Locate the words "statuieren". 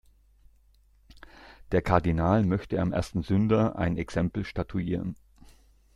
4.45-5.15